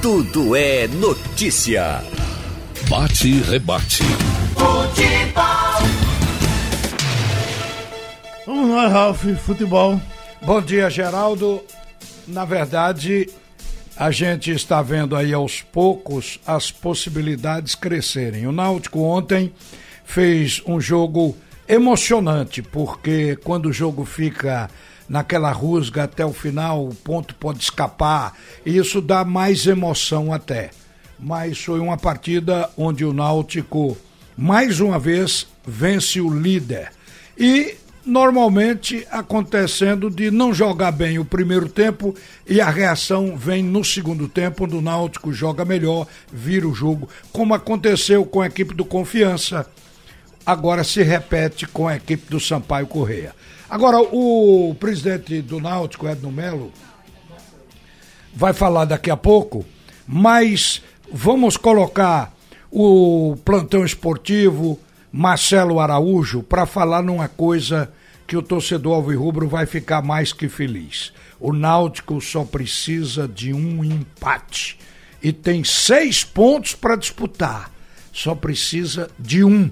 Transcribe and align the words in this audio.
Tudo 0.00 0.54
é 0.54 0.86
notícia. 0.86 2.04
Bate 2.88 3.28
e 3.28 3.40
rebate. 3.40 4.04
Futebol. 4.54 5.88
Vamos 8.46 8.70
lá, 8.70 8.86
Ralf, 8.86 9.24
futebol. 9.44 10.00
Bom 10.40 10.62
dia, 10.62 10.88
Geraldo. 10.88 11.60
Na 12.28 12.44
verdade, 12.44 13.28
a 13.96 14.12
gente 14.12 14.52
está 14.52 14.80
vendo 14.82 15.16
aí 15.16 15.34
aos 15.34 15.62
poucos 15.62 16.38
as 16.46 16.70
possibilidades 16.70 17.74
crescerem. 17.74 18.46
O 18.46 18.52
Náutico 18.52 19.00
ontem 19.00 19.52
fez 20.04 20.62
um 20.64 20.80
jogo 20.80 21.36
emocionante, 21.66 22.62
porque 22.62 23.34
quando 23.42 23.66
o 23.66 23.72
jogo 23.72 24.04
fica 24.04 24.70
naquela 25.08 25.50
rusga 25.50 26.04
até 26.04 26.24
o 26.24 26.32
final, 26.32 26.86
o 26.86 26.94
ponto 26.94 27.34
pode 27.34 27.60
escapar, 27.60 28.34
e 28.64 28.76
isso 28.76 29.00
dá 29.00 29.24
mais 29.24 29.66
emoção 29.66 30.32
até. 30.32 30.70
Mas 31.18 31.58
foi 31.58 31.80
uma 31.80 31.96
partida 31.96 32.70
onde 32.76 33.04
o 33.04 33.12
Náutico, 33.12 33.96
mais 34.36 34.80
uma 34.80 34.98
vez, 34.98 35.46
vence 35.66 36.20
o 36.20 36.30
líder. 36.30 36.92
E 37.36 37.76
normalmente 38.08 39.06
acontecendo 39.10 40.08
de 40.08 40.30
não 40.30 40.54
jogar 40.54 40.92
bem 40.92 41.18
o 41.18 41.24
primeiro 41.24 41.68
tempo 41.68 42.14
e 42.48 42.60
a 42.60 42.70
reação 42.70 43.36
vem 43.36 43.62
no 43.62 43.84
segundo 43.84 44.26
tempo, 44.26 44.64
onde 44.64 44.76
o 44.76 44.80
Náutico 44.80 45.32
joga 45.32 45.64
melhor, 45.64 46.06
vira 46.32 46.66
o 46.66 46.74
jogo, 46.74 47.08
como 47.32 47.54
aconteceu 47.54 48.24
com 48.24 48.40
a 48.40 48.46
equipe 48.46 48.74
do 48.74 48.84
Confiança. 48.84 49.66
Agora 50.46 50.82
se 50.82 51.02
repete 51.02 51.66
com 51.66 51.86
a 51.86 51.96
equipe 51.96 52.30
do 52.30 52.40
Sampaio 52.40 52.86
Correia. 52.86 53.34
Agora, 53.70 54.00
o 54.00 54.74
presidente 54.80 55.42
do 55.42 55.60
Náutico, 55.60 56.08
Edno 56.08 56.32
Melo, 56.32 56.72
vai 58.34 58.54
falar 58.54 58.86
daqui 58.86 59.10
a 59.10 59.16
pouco, 59.16 59.62
mas 60.06 60.82
vamos 61.12 61.58
colocar 61.58 62.34
o 62.70 63.36
plantão 63.44 63.84
esportivo 63.84 64.80
Marcelo 65.12 65.80
Araújo 65.80 66.42
para 66.42 66.64
falar 66.64 67.02
numa 67.02 67.28
coisa 67.28 67.92
que 68.26 68.36
o 68.36 68.42
torcedor 68.42 68.94
alvirrubro 68.94 69.46
vai 69.46 69.66
ficar 69.66 70.00
mais 70.00 70.32
que 70.32 70.48
feliz. 70.48 71.12
O 71.38 71.52
Náutico 71.52 72.20
só 72.22 72.44
precisa 72.44 73.28
de 73.28 73.52
um 73.52 73.84
empate 73.84 74.78
e 75.22 75.30
tem 75.30 75.62
seis 75.62 76.24
pontos 76.24 76.74
para 76.74 76.96
disputar. 76.96 77.70
Só 78.12 78.34
precisa 78.34 79.10
de 79.18 79.44
um. 79.44 79.70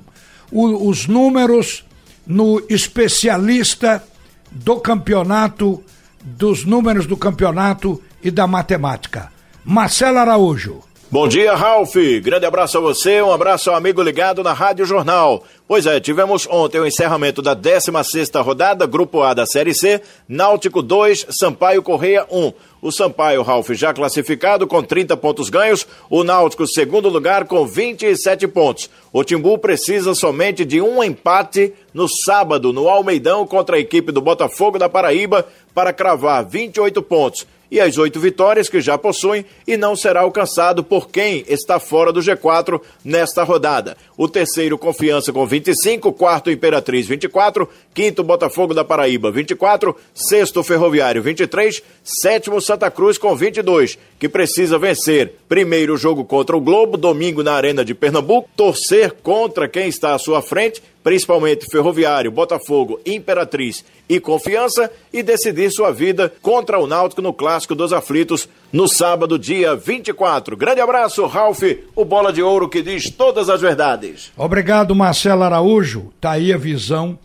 O, 0.51 0.89
os 0.89 1.07
números 1.07 1.85
no 2.27 2.63
especialista 2.69 4.03
do 4.51 4.81
campeonato, 4.81 5.83
dos 6.23 6.65
números 6.65 7.07
do 7.07 7.17
campeonato 7.17 8.03
e 8.23 8.31
da 8.31 8.47
matemática. 8.47 9.31
Marcelo 9.65 10.19
Araújo. 10.19 10.86
Bom 11.09 11.29
dia, 11.29 11.55
Ralf. 11.55 11.95
Grande 12.21 12.47
abraço 12.47 12.79
a 12.79 12.81
você, 12.81 13.23
um 13.23 13.31
abraço 13.31 13.71
ao 13.71 13.77
amigo 13.77 14.03
ligado 14.03 14.43
na 14.43 14.53
Rádio 14.53 14.85
Jornal. 14.85 15.45
Pois 15.69 15.87
é, 15.87 16.01
tivemos 16.01 16.49
ontem 16.51 16.81
o 16.81 16.87
encerramento 16.87 17.41
da 17.41 17.55
16 17.55 18.29
rodada, 18.45 18.87
Grupo 18.87 19.23
A 19.23 19.33
da 19.33 19.47
Série 19.47 19.73
C, 19.73 20.03
Náutico 20.29 20.83
2, 20.83 21.27
Sampaio 21.31 21.81
Correia 21.81 22.27
1. 22.29 22.53
O 22.83 22.91
Sampaio 22.91 23.43
Ralf 23.43 23.71
já 23.71 23.95
classificado 23.95 24.67
com 24.67 24.83
30 24.83 25.17
pontos 25.17 25.49
ganhos, 25.49 25.87
o 26.11 26.25
Náutico 26.25 26.67
segundo 26.67 27.09
lugar 27.09 27.45
com 27.45 27.65
27 27.65 28.49
pontos. 28.49 28.91
O 29.13 29.23
Timbu 29.23 29.59
precisa 29.59 30.13
somente 30.13 30.65
de 30.65 30.81
um 30.81 31.05
empate 31.05 31.73
no 31.95 32.09
sábado 32.09 32.73
no 32.73 32.89
Almeidão 32.89 33.47
contra 33.47 33.77
a 33.77 33.81
equipe 33.81 34.11
do 34.11 34.21
Botafogo 34.21 34.77
da 34.77 34.89
Paraíba 34.89 35.47
para 35.73 35.93
cravar 35.93 36.45
28 36.45 37.01
pontos 37.01 37.47
e 37.71 37.81
as 37.81 37.99
oito 37.99 38.21
vitórias 38.21 38.69
que 38.69 38.81
já 38.81 38.97
possuem 38.97 39.45
e 39.67 39.77
não 39.77 39.97
será 39.97 40.21
alcançado 40.21 40.85
por 40.85 41.09
quem 41.09 41.45
está 41.49 41.79
fora 41.79 42.13
do 42.13 42.21
G4 42.21 42.81
nesta 43.05 43.43
rodada. 43.43 43.97
O 44.17 44.29
terceiro, 44.29 44.79
Confiança, 44.79 45.33
com 45.33 45.47
25, 45.47 46.13
quarto, 46.13 46.51
Imperatriz, 46.51 47.07
24, 47.07 47.69
quinto, 47.95 48.23
Botafogo 48.23 48.73
da 48.73 48.85
Paraíba, 48.85 49.31
24, 49.31 49.95
sexto, 50.15 50.63
Ferroviário, 50.63 51.23
23, 51.23 51.83
sétimo, 52.03 52.61
Santa 52.61 52.91
Cruz, 52.91 53.19
com 53.19 53.35
22, 53.35 53.99
que 54.19 54.29
precisa 54.29 54.79
vencer 54.79 55.35
primeiro 55.49 55.97
jogo 55.97 56.25
contra 56.25 56.57
o 56.57 56.61
Globo, 56.61 56.97
domingo 56.97 57.43
na 57.43 57.53
Arena 57.53 57.85
de 57.85 57.95
Pernambuco, 57.95 58.49
torcer 58.57 59.13
contra 59.23 59.69
quem 59.69 59.89
está 59.89 60.15
à 60.15 60.19
sua 60.19 60.41
frente, 60.43 60.83
principalmente 61.07 61.71
Ferroviário, 61.71 62.33
Botafogo, 62.33 62.99
Imperatriz 63.07 63.85
e 64.09 64.19
Confiança, 64.19 64.91
e 65.13 65.23
decidir 65.23 65.71
sua 65.71 65.93
vida 65.93 66.35
contra 66.43 66.81
o 66.81 66.87
Náutico 66.89 67.23
no 67.23 67.33
Clássico 67.33 67.77
dos 67.77 67.93
Aflitos 67.93 68.49
no 68.73 68.89
sábado, 68.89 69.39
dia 69.39 69.77
24. 69.77 70.57
Grande 70.57 70.81
abraço, 70.81 71.25
Ralf, 71.27 71.63
o 71.95 72.05
bola 72.05 72.33
de 72.33 72.43
ouro 72.43 72.69
que 72.69 72.83
diz 72.83 73.09
todas 73.09 73.49
as 73.49 73.61
verdades. 73.61 74.33
Obrigado, 74.37 74.97
Marcelo 74.97 75.45
Araújo. 75.45 76.13
Tá 76.21 76.33
aí 76.33 76.53
a 76.53 76.59
visão 76.59 77.17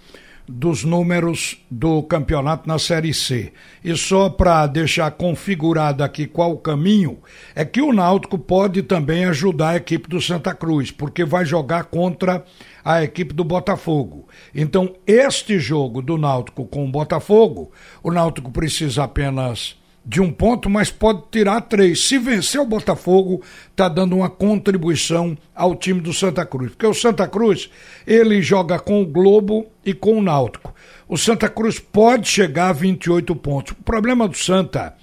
dos 0.52 0.84
números 0.84 1.58
do 1.70 2.04
campeonato 2.04 2.68
na 2.68 2.78
Série 2.78 3.14
C. 3.14 3.54
E 3.84 3.96
só 3.96 4.30
para 4.30 4.68
deixar 4.68 5.10
configurado 5.12 6.04
aqui 6.04 6.28
qual 6.28 6.52
o 6.52 6.58
caminho, 6.58 7.20
é 7.56 7.64
que 7.64 7.82
o 7.82 7.94
Náutico 7.94 8.38
pode 8.38 8.84
também 8.84 9.26
ajudar 9.26 9.70
a 9.70 9.76
equipe 9.78 10.10
do 10.10 10.22
Santa 10.22 10.54
Cruz, 10.54 10.92
porque 10.92 11.24
vai 11.24 11.46
jogar 11.46 11.86
contra 11.86 12.44
a 12.84 13.04
equipe 13.04 13.34
do 13.34 13.44
Botafogo. 13.44 14.28
Então, 14.54 14.96
este 15.08 15.58
jogo 15.58 16.02
do 16.02 16.18
Náutico 16.18 16.66
com 16.66 16.86
o 16.86 16.92
Botafogo, 16.92 17.72
o 18.04 18.12
Náutico 18.12 18.52
precisa 18.52 19.04
apenas 19.04 19.81
de 20.04 20.20
um 20.20 20.32
ponto, 20.32 20.70
mas 20.70 20.90
pode 20.90 21.24
tirar 21.32 21.62
três. 21.62 22.06
Se 22.06 22.18
vencer 22.18 22.60
o 22.60 22.66
Botafogo, 22.66 23.42
está 23.70 23.88
dando 23.88 24.16
uma 24.16 24.30
contribuição 24.30 25.38
ao 25.56 25.76
time 25.76 26.02
do 26.02 26.14
Santa 26.14 26.46
Cruz. 26.46 26.72
Porque 26.72 26.88
o 26.88 26.94
Santa 26.94 27.28
Cruz, 27.28 27.70
ele 28.06 28.42
joga 28.42 28.80
com 28.80 29.02
o 29.02 29.06
Globo 29.06 29.68
e 29.86 29.94
com 29.94 30.18
o 30.18 30.22
Náutico. 30.22 30.74
O 31.08 31.18
Santa 31.18 31.48
Cruz 31.48 31.80
pode 31.80 32.28
chegar 32.28 32.70
a 32.70 32.74
28 32.74 33.36
pontos. 33.36 33.74
O 33.74 33.84
problema 33.84 34.28
do 34.28 34.38
Santa 34.38 34.96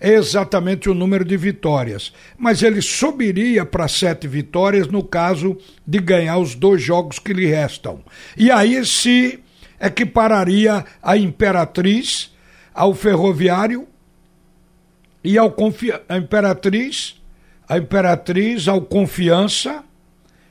é 0.00 0.12
exatamente 0.12 0.88
o 0.88 0.94
número 0.94 1.24
de 1.24 1.36
vitórias, 1.36 2.12
mas 2.36 2.62
ele 2.62 2.82
subiria 2.82 3.64
para 3.64 3.88
sete 3.88 4.28
vitórias 4.28 4.86
no 4.86 5.02
caso 5.02 5.56
de 5.86 5.98
ganhar 5.98 6.38
os 6.38 6.54
dois 6.54 6.82
jogos 6.82 7.18
que 7.18 7.32
lhe 7.32 7.46
restam. 7.46 8.00
E 8.36 8.50
aí 8.50 8.84
se 8.84 9.40
equipararia 9.80 10.84
a 11.02 11.16
Imperatriz 11.16 12.34
ao 12.74 12.94
Ferroviário 12.94 13.88
e 15.24 15.38
ao 15.38 15.50
confi 15.50 15.90
a 16.08 16.16
Imperatriz, 16.18 17.20
a 17.66 17.78
Imperatriz 17.78 18.68
ao 18.68 18.82
Confiança 18.82 19.82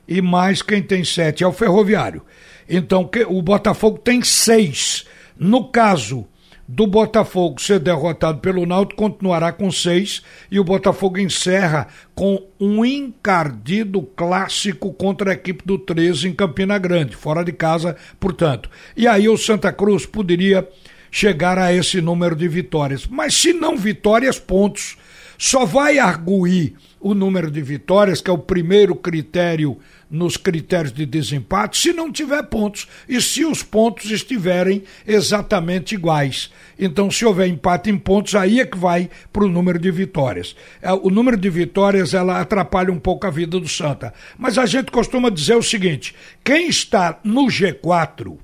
e 0.07 0.21
mais 0.21 0.61
quem 0.61 0.81
tem 0.81 1.03
sete 1.03 1.43
é 1.43 1.47
o 1.47 1.53
Ferroviário. 1.53 2.23
Então 2.67 3.05
que, 3.05 3.23
o 3.23 3.41
Botafogo 3.41 3.99
tem 3.99 4.21
seis. 4.23 5.05
No 5.37 5.69
caso 5.69 6.27
do 6.67 6.87
Botafogo 6.87 7.61
ser 7.61 7.79
derrotado 7.79 8.39
pelo 8.39 8.65
Náutico, 8.65 9.01
continuará 9.01 9.51
com 9.51 9.69
seis 9.69 10.23
e 10.49 10.59
o 10.59 10.63
Botafogo 10.63 11.19
encerra 11.19 11.87
com 12.15 12.41
um 12.59 12.83
encardido 12.85 14.01
clássico 14.01 14.93
contra 14.93 15.31
a 15.31 15.33
equipe 15.33 15.63
do 15.65 15.77
13 15.77 16.29
em 16.29 16.33
Campina 16.33 16.77
Grande, 16.77 17.15
fora 17.15 17.43
de 17.43 17.51
casa, 17.51 17.95
portanto. 18.19 18.69
E 18.95 19.07
aí 19.07 19.27
o 19.27 19.37
Santa 19.37 19.71
Cruz 19.71 20.05
poderia 20.05 20.67
chegar 21.13 21.59
a 21.59 21.71
esse 21.71 22.01
número 22.01 22.35
de 22.35 22.47
vitórias. 22.47 23.05
Mas 23.05 23.35
se 23.35 23.53
não 23.53 23.77
vitórias, 23.77 24.39
pontos. 24.39 24.97
Só 25.37 25.63
vai 25.63 25.99
arguir 25.99 26.73
o 26.99 27.13
número 27.13 27.51
de 27.51 27.61
vitórias, 27.61 28.19
que 28.19 28.31
é 28.31 28.33
o 28.33 28.37
primeiro 28.37 28.95
critério 28.95 29.77
nos 30.09 30.37
critérios 30.37 30.91
de 30.91 31.05
desempate, 31.05 31.77
se 31.77 31.93
não 31.93 32.11
tiver 32.11 32.41
pontos 32.43 32.87
e 33.07 33.21
se 33.21 33.45
os 33.45 33.61
pontos 33.61 34.09
estiverem 34.09 34.83
exatamente 35.05 35.93
iguais. 35.93 36.51
Então, 36.79 37.11
se 37.11 37.25
houver 37.25 37.47
empate 37.47 37.91
em 37.91 37.97
pontos, 37.97 38.33
aí 38.33 38.59
é 38.59 38.65
que 38.65 38.77
vai 38.77 39.09
para 39.31 39.43
o 39.43 39.49
número 39.49 39.77
de 39.77 39.91
vitórias. 39.91 40.55
É, 40.81 40.91
o 40.93 41.09
número 41.11 41.37
de 41.37 41.49
vitórias 41.49 42.15
ela 42.15 42.39
atrapalha 42.39 42.91
um 42.91 42.99
pouco 42.99 43.27
a 43.27 43.31
vida 43.31 43.59
do 43.59 43.67
Santa. 43.67 44.13
Mas 44.35 44.57
a 44.57 44.65
gente 44.65 44.91
costuma 44.91 45.29
dizer 45.29 45.55
o 45.55 45.63
seguinte: 45.63 46.15
quem 46.43 46.69
está 46.69 47.19
no 47.23 47.45
G4 47.47 48.37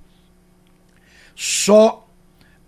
só 1.36 2.09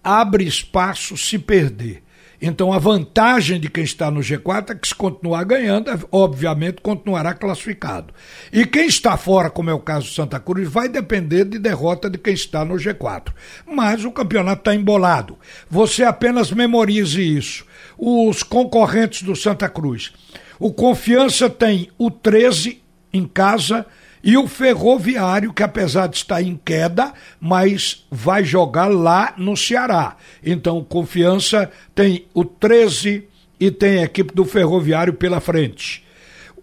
abre 0.04 0.46
espaço 0.46 1.18
se 1.18 1.38
perder. 1.38 2.04
Então 2.42 2.74
a 2.74 2.80
vantagem 2.80 3.60
de 3.60 3.70
quem 3.70 3.84
está 3.84 4.10
no 4.10 4.20
G4 4.20 4.72
é 4.72 4.76
que 4.76 4.88
se 4.88 4.96
continuar 4.96 5.44
ganhando, 5.44 5.92
obviamente 6.12 6.82
continuará 6.82 7.36
classificado. 7.36 8.12
E 8.52 8.66
quem 8.66 8.88
está 8.88 9.16
fora, 9.16 9.48
como 9.48 9.70
é 9.70 9.74
o 9.74 9.80
caso 9.80 10.08
do 10.08 10.14
Santa 10.14 10.40
Cruz, 10.40 10.68
vai 10.68 10.90
depender 10.90 11.46
de 11.46 11.60
derrota 11.60 12.10
de 12.10 12.18
quem 12.18 12.34
está 12.34 12.66
no 12.66 12.76
G4. 12.76 13.28
Mas 13.68 14.04
o 14.04 14.12
campeonato 14.12 14.62
está 14.62 14.74
embolado. 14.74 15.38
Você 15.70 16.04
apenas 16.04 16.52
memorize 16.52 17.22
isso. 17.22 17.64
Os 17.96 18.42
concorrentes 18.42 19.22
do 19.22 19.36
Santa 19.36 19.70
Cruz. 19.70 20.12
O 20.60 20.74
Confiança 20.74 21.48
tem 21.48 21.92
o 21.96 22.10
13 22.10 22.82
em 23.14 23.28
casa, 23.28 23.86
e 24.24 24.38
o 24.38 24.48
Ferroviário, 24.48 25.54
que 25.54 25.64
apesar 25.64 26.08
de 26.08 26.18
estar 26.18 26.42
em 26.42 26.60
queda, 26.64 27.14
mas 27.40 28.06
vai 28.10 28.44
jogar 28.44 28.88
lá 28.88 29.34
no 29.38 29.58
Ceará. 29.58 30.16
Então, 30.44 30.84
Confiança 30.84 31.72
tem 31.96 32.26
o 32.34 32.46
13 32.46 33.28
e 33.60 33.72
tem 33.72 34.00
a 34.00 34.04
equipe 34.04 34.34
do 34.34 34.46
Ferroviário 34.46 35.14
pela 35.14 35.40
frente. 35.40 36.04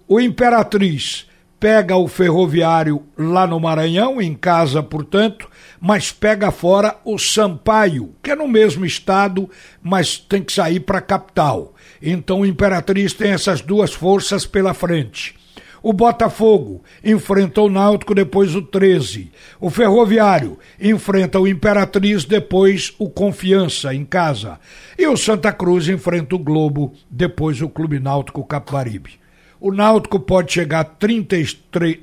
O 0.07 0.21
Imperatriz 0.21 1.27
pega 1.61 1.97
o 1.97 2.07
Ferroviário 2.07 3.03
lá 3.17 3.47
no 3.47 3.59
Maranhão, 3.59 4.23
em 4.23 4.35
casa, 4.35 4.83
portanto, 4.83 5.49
mas 5.81 6.13
pega 6.13 6.51
fora 6.51 6.97
o 7.05 7.19
Sampaio, 7.19 8.15
que 8.23 8.31
é 8.31 8.37
no 8.37 8.49
mesmo 8.49 8.87
estado, 8.87 9.51
mas 9.83 10.17
tem 10.17 10.43
que 10.43 10.53
sair 10.53 10.81
para 10.81 10.99
a 10.99 11.03
capital. 11.03 11.75
Então 12.01 12.41
o 12.41 12.47
Imperatriz 12.47 13.13
tem 13.13 13.33
essas 13.33 13.61
duas 13.61 13.93
forças 13.93 14.47
pela 14.47 14.73
frente. 14.73 15.38
O 15.83 15.93
Botafogo 15.93 16.83
enfrenta 17.05 17.61
o 17.61 17.71
Náutico, 17.71 18.15
depois 18.15 18.55
o 18.55 18.63
13. 18.63 19.31
O 19.61 19.71
Ferroviário 19.71 20.59
enfrenta 20.81 21.39
o 21.39 21.47
Imperatriz, 21.47 22.25
depois 22.25 22.95
o 22.99 23.09
Confiança 23.09 23.95
em 23.95 24.05
casa. 24.05 24.59
E 24.99 25.07
o 25.07 25.17
Santa 25.17 25.53
Cruz 25.53 25.89
enfrenta 25.89 26.35
o 26.35 26.39
Globo, 26.39 26.93
depois 27.11 27.63
o 27.63 27.69
Clube 27.69 28.01
Náutico 28.01 28.45
Capibaribe. 28.45 29.19
O 29.61 29.73
Náutico 29.73 30.21
pode 30.21 30.53
chegar 30.53 30.81
a 30.81 30.85
33, 30.85 31.59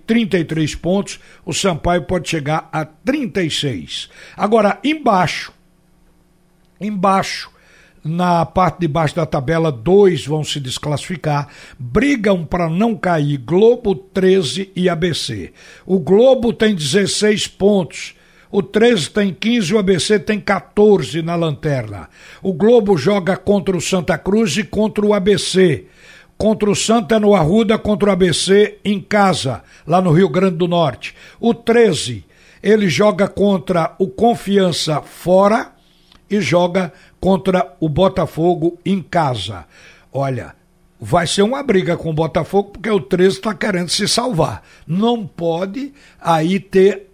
33 0.06 0.76
pontos, 0.76 1.20
o 1.46 1.54
Sampaio 1.54 2.04
pode 2.04 2.30
chegar 2.30 2.68
a 2.72 2.84
36. 2.84 4.10
Agora, 4.36 4.78
embaixo, 4.84 5.54
embaixo, 6.80 7.50
na 8.06 8.46
parte 8.46 8.82
de 8.82 8.88
baixo 8.88 9.16
da 9.16 9.26
tabela, 9.26 9.72
dois 9.72 10.28
vão 10.28 10.44
se 10.44 10.60
desclassificar, 10.60 11.48
brigam 11.80 12.46
para 12.46 12.70
não 12.70 12.96
cair 12.96 13.38
Globo 13.38 13.96
13 13.96 14.72
e 14.76 14.88
ABC. 14.88 15.52
O 15.88 15.98
Globo 15.98 16.54
tem 16.54 16.76
16 16.76 17.48
pontos. 17.48 18.14
O 18.52 18.62
13 18.62 19.10
tem 19.10 19.34
15 19.34 19.72
e 19.72 19.76
o 19.76 19.80
ABC 19.80 20.20
tem 20.20 20.40
14 20.40 21.24
na 21.24 21.36
lanterna. 21.36 22.08
O 22.44 22.54
Globo 22.54 22.96
joga 22.96 23.36
contra 23.36 23.76
o 23.76 23.82
Santa 23.82 24.18
Cruz 24.20 24.56
e 24.56 24.64
contra 24.64 25.04
o 25.04 25.14
ABC 25.14 25.86
contra 26.38 26.70
o 26.70 26.76
Santa 26.76 27.18
no 27.18 27.34
Arruda, 27.34 27.78
contra 27.78 28.10
o 28.10 28.12
ABC 28.12 28.78
em 28.84 29.00
casa, 29.00 29.64
lá 29.88 30.02
no 30.02 30.12
Rio 30.12 30.28
Grande 30.28 30.58
do 30.58 30.68
Norte. 30.68 31.16
O 31.40 31.54
13, 31.54 32.26
ele 32.62 32.90
joga 32.90 33.28
contra 33.28 33.96
o 33.98 34.08
Confiança 34.08 35.02
fora 35.02 35.75
e 36.30 36.42
joga 36.42 36.92
contra 37.20 37.76
o 37.80 37.88
Botafogo 37.88 38.80
em 38.86 39.02
casa. 39.02 39.66
Olha, 40.12 40.56
vai 41.00 41.28
ser 41.28 41.42
uma 41.42 41.62
briga 41.62 41.98
com 41.98 42.10
o 42.10 42.14
Botafogo 42.14 42.72
porque 42.72 42.90
o 42.90 43.00
13 43.00 43.38
está 43.38 43.54
querendo 43.54 43.90
se 43.90 44.08
salvar. 44.08 44.64
Não 44.88 45.26
pode 45.26 45.94
aí 46.20 46.60
ter 46.60 47.12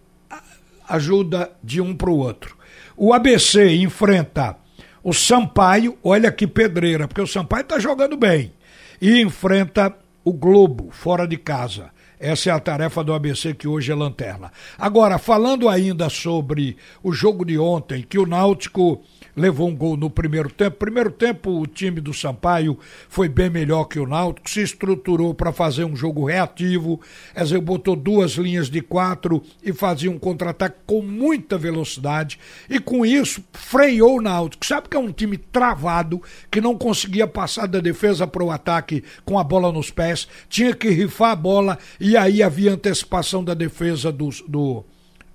ajuda 0.88 1.52
de 1.64 1.82
um 1.82 1.96
para 1.96 2.10
o 2.10 2.18
outro. 2.18 2.58
O 2.96 3.14
ABC 3.14 3.76
enfrenta 3.76 4.58
o 5.04 5.14
Sampaio, 5.14 5.98
olha 6.04 6.32
que 6.32 6.46
pedreira, 6.46 7.08
porque 7.08 7.22
o 7.22 7.28
Sampaio 7.28 7.62
está 7.62 7.80
jogando 7.80 8.16
bem 8.16 8.54
e 9.02 9.20
enfrenta 9.20 9.96
o 10.24 10.32
Globo 10.32 10.90
fora 10.92 11.28
de 11.28 11.38
casa. 11.38 11.90
Essa 12.22 12.52
é 12.52 12.54
a 12.54 12.60
tarefa 12.60 13.04
do 13.04 13.14
ABC 13.14 13.56
que 13.56 13.68
hoje 13.68 13.92
é 13.92 13.96
lanterna. 13.96 14.52
Agora, 14.78 15.18
falando 15.18 15.68
ainda 15.68 16.08
sobre 16.08 16.78
o 17.02 17.12
jogo 17.12 17.44
de 17.44 17.58
ontem, 17.58 18.06
que 18.08 18.20
o 18.20 18.28
Náutico 18.28 19.02
levou 19.36 19.68
um 19.70 19.76
gol 19.76 19.98
no 19.98 20.10
primeiro 20.10 20.50
tempo. 20.50 20.78
Primeiro 20.78 21.10
tempo, 21.10 21.60
o 21.60 21.66
time 21.66 22.00
do 22.00 22.14
Sampaio 22.14 22.78
foi 23.10 23.28
bem 23.28 23.50
melhor 23.50 23.86
que 23.86 24.00
o 24.00 24.06
Náutico, 24.06 24.50
se 24.50 24.62
estruturou 24.62 25.34
para 25.34 25.52
fazer 25.52 25.84
um 25.84 25.96
jogo 25.96 26.26
reativo, 26.26 27.02
dizer, 27.36 27.60
botou 27.60 27.96
duas 27.96 28.34
linhas 28.34 28.70
de 28.70 28.82
quatro 28.82 29.42
e 29.64 29.74
fazia 29.74 30.12
um 30.12 30.20
contra-ataque 30.20 30.78
com 30.86 31.02
muita 31.02 31.58
velocidade 31.58 32.40
e 32.70 32.80
com 32.80 33.06
isso 33.06 33.44
freou 33.52 34.18
o 34.18 34.22
Náutico. 34.22 34.66
Sabe 34.66 34.90
que 34.90 34.98
é 34.98 35.00
um 35.00 35.12
time 35.12 35.38
travado, 35.38 36.22
que 36.50 36.62
não 36.62 36.78
conseguia 36.78 37.26
passar 37.26 37.68
da 37.68 37.80
defesa 37.80 38.28
para 38.28 38.44
o 38.44 38.52
ataque 38.52 39.04
com 39.26 39.40
a 39.40 39.44
bola 39.44 39.72
nos 39.72 39.90
pés, 39.90 40.28
tinha 40.50 40.74
que 40.76 40.90
rifar 40.90 41.32
a 41.32 41.36
bola 41.36 41.78
e 42.00 42.11
aí 42.18 42.42
havia 42.42 42.74
antecipação 42.74 43.44
da 43.44 43.54
defesa 43.54 44.12
do, 44.12 44.30
do 44.48 44.86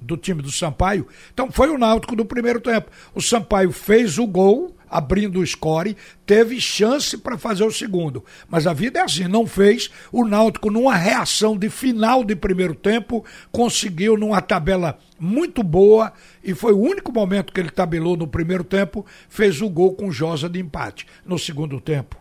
do 0.00 0.16
time 0.16 0.42
do 0.42 0.52
Sampaio. 0.52 1.06
Então 1.32 1.50
foi 1.50 1.70
o 1.70 1.78
Náutico 1.78 2.14
do 2.14 2.24
primeiro 2.24 2.60
tempo. 2.60 2.90
O 3.14 3.20
Sampaio 3.20 3.72
fez 3.72 4.18
o 4.18 4.26
gol, 4.26 4.74
abrindo 4.88 5.40
o 5.40 5.46
score, 5.46 5.96
teve 6.24 6.60
chance 6.60 7.16
para 7.18 7.38
fazer 7.38 7.64
o 7.64 7.72
segundo. 7.72 8.24
Mas 8.48 8.66
a 8.66 8.72
vida 8.72 9.00
é 9.00 9.02
assim, 9.02 9.26
não 9.26 9.46
fez. 9.46 9.90
O 10.12 10.24
Náutico, 10.24 10.70
numa 10.70 10.94
reação 10.94 11.56
de 11.56 11.68
final 11.68 12.24
de 12.24 12.36
primeiro 12.36 12.74
tempo, 12.74 13.24
conseguiu 13.50 14.16
numa 14.16 14.40
tabela 14.40 14.98
muito 15.18 15.62
boa 15.62 16.12
e 16.44 16.54
foi 16.54 16.72
o 16.72 16.80
único 16.80 17.12
momento 17.12 17.52
que 17.52 17.60
ele 17.60 17.70
tabelou 17.70 18.16
no 18.16 18.26
primeiro 18.26 18.64
tempo, 18.64 19.04
fez 19.28 19.60
o 19.60 19.68
gol 19.68 19.94
com 19.94 20.12
Josa 20.12 20.48
de 20.48 20.60
empate. 20.60 21.06
No 21.24 21.38
segundo 21.38 21.80
tempo, 21.80 22.16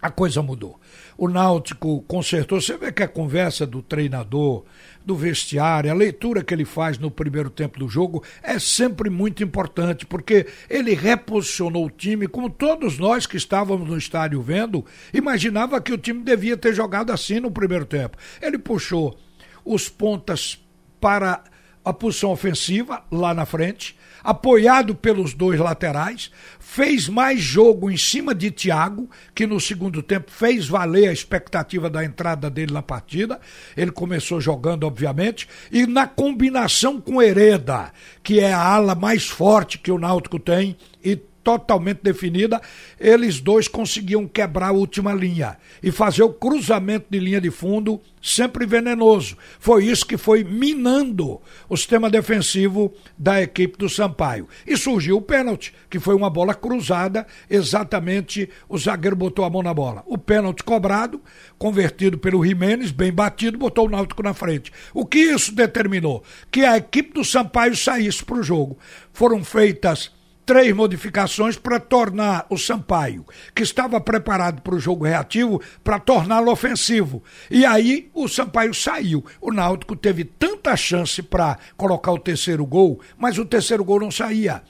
a 0.00 0.10
coisa 0.10 0.42
mudou. 0.42 0.80
O 1.22 1.28
Náutico 1.28 2.02
consertou. 2.08 2.60
Você 2.60 2.76
vê 2.76 2.90
que 2.90 3.00
a 3.00 3.06
conversa 3.06 3.64
do 3.64 3.80
treinador, 3.80 4.64
do 5.06 5.14
vestiário, 5.14 5.88
a 5.88 5.94
leitura 5.94 6.42
que 6.42 6.52
ele 6.52 6.64
faz 6.64 6.98
no 6.98 7.12
primeiro 7.12 7.48
tempo 7.48 7.78
do 7.78 7.88
jogo 7.88 8.24
é 8.42 8.58
sempre 8.58 9.08
muito 9.08 9.40
importante, 9.40 10.04
porque 10.04 10.48
ele 10.68 10.94
reposicionou 10.94 11.86
o 11.86 11.90
time, 11.90 12.26
como 12.26 12.50
todos 12.50 12.98
nós 12.98 13.24
que 13.24 13.36
estávamos 13.36 13.88
no 13.88 13.96
estádio 13.96 14.42
vendo, 14.42 14.84
imaginava 15.14 15.80
que 15.80 15.92
o 15.92 15.96
time 15.96 16.24
devia 16.24 16.56
ter 16.56 16.74
jogado 16.74 17.12
assim 17.12 17.38
no 17.38 17.52
primeiro 17.52 17.84
tempo. 17.84 18.18
Ele 18.40 18.58
puxou 18.58 19.16
os 19.64 19.88
pontas 19.88 20.58
para 21.00 21.44
a 21.84 21.92
posição 21.92 22.32
ofensiva 22.32 23.04
lá 23.12 23.32
na 23.32 23.46
frente, 23.46 23.96
apoiado 24.22 24.94
pelos 24.94 25.34
dois 25.34 25.58
laterais, 25.58 26.30
fez 26.58 27.08
mais 27.08 27.40
jogo 27.40 27.90
em 27.90 27.96
cima 27.96 28.34
de 28.34 28.50
Thiago, 28.50 29.08
que 29.34 29.46
no 29.46 29.60
segundo 29.60 30.02
tempo 30.02 30.30
fez 30.30 30.66
valer 30.66 31.08
a 31.08 31.12
expectativa 31.12 31.90
da 31.90 32.04
entrada 32.04 32.48
dele 32.48 32.72
na 32.72 32.82
partida. 32.82 33.40
Ele 33.76 33.90
começou 33.90 34.40
jogando, 34.40 34.84
obviamente, 34.84 35.48
e 35.70 35.86
na 35.86 36.06
combinação 36.06 37.00
com 37.00 37.20
Hereda, 37.20 37.92
que 38.22 38.40
é 38.40 38.52
a 38.52 38.62
ala 38.62 38.94
mais 38.94 39.28
forte 39.28 39.78
que 39.78 39.90
o 39.90 39.98
Náutico 39.98 40.38
tem 40.38 40.76
e 41.04 41.18
totalmente 41.42 42.00
definida, 42.02 42.60
eles 42.98 43.40
dois 43.40 43.68
conseguiam 43.68 44.26
quebrar 44.26 44.68
a 44.68 44.72
última 44.72 45.12
linha 45.12 45.56
e 45.82 45.90
fazer 45.90 46.22
o 46.22 46.32
cruzamento 46.32 47.06
de 47.10 47.18
linha 47.18 47.40
de 47.40 47.50
fundo 47.50 48.00
sempre 48.22 48.64
venenoso. 48.64 49.36
Foi 49.58 49.84
isso 49.84 50.06
que 50.06 50.16
foi 50.16 50.44
minando 50.44 51.40
o 51.68 51.76
sistema 51.76 52.08
defensivo 52.08 52.94
da 53.18 53.42
equipe 53.42 53.76
do 53.76 53.88
Sampaio. 53.88 54.48
E 54.66 54.76
surgiu 54.76 55.16
o 55.16 55.22
pênalti, 55.22 55.74
que 55.90 55.98
foi 55.98 56.14
uma 56.14 56.30
bola 56.30 56.54
cruzada, 56.54 57.26
exatamente 57.50 58.48
o 58.68 58.78
zagueiro 58.78 59.16
botou 59.16 59.44
a 59.44 59.50
mão 59.50 59.62
na 59.62 59.74
bola. 59.74 60.04
O 60.06 60.16
pênalti 60.16 60.62
cobrado, 60.62 61.20
convertido 61.58 62.16
pelo 62.16 62.44
Jimenez, 62.44 62.92
bem 62.92 63.12
batido, 63.12 63.58
botou 63.58 63.86
o 63.86 63.90
Náutico 63.90 64.22
na 64.22 64.32
frente. 64.32 64.72
O 64.94 65.04
que 65.04 65.18
isso 65.18 65.52
determinou? 65.52 66.22
Que 66.50 66.64
a 66.64 66.76
equipe 66.76 67.12
do 67.12 67.24
Sampaio 67.24 67.76
saísse 67.76 68.24
para 68.24 68.38
o 68.38 68.42
jogo. 68.42 68.78
Foram 69.12 69.44
feitas 69.44 70.10
três 70.44 70.74
modificações 70.74 71.56
para 71.56 71.78
tornar 71.78 72.46
o 72.50 72.58
Sampaio, 72.58 73.24
que 73.54 73.62
estava 73.62 74.00
preparado 74.00 74.60
para 74.62 74.74
o 74.74 74.80
jogo 74.80 75.04
reativo, 75.04 75.60
para 75.82 75.98
torná-lo 75.98 76.50
ofensivo. 76.50 77.22
E 77.50 77.64
aí 77.64 78.10
o 78.14 78.28
Sampaio 78.28 78.74
saiu. 78.74 79.24
O 79.40 79.52
Náutico 79.52 79.96
teve 79.96 80.24
tanta 80.24 80.76
chance 80.76 81.22
para 81.22 81.58
colocar 81.76 82.12
o 82.12 82.18
terceiro 82.18 82.64
gol, 82.66 83.00
mas 83.16 83.38
o 83.38 83.44
terceiro 83.44 83.84
gol 83.84 84.00
não 84.00 84.10
saía. 84.10 84.62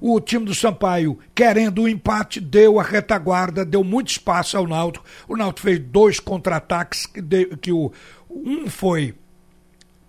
O 0.00 0.18
time 0.18 0.46
do 0.46 0.54
Sampaio, 0.54 1.18
querendo 1.34 1.82
o 1.82 1.88
empate, 1.88 2.40
deu 2.40 2.80
a 2.80 2.82
retaguarda, 2.82 3.66
deu 3.66 3.84
muito 3.84 4.08
espaço 4.08 4.56
ao 4.56 4.66
Náutico. 4.66 5.04
O 5.28 5.36
Náutico 5.36 5.60
fez 5.60 5.78
dois 5.78 6.18
contra-ataques 6.18 7.04
que, 7.04 7.22
que 7.56 7.70
o 7.70 7.92
um 8.30 8.68
foi 8.68 9.14